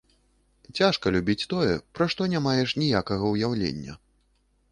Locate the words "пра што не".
1.97-2.39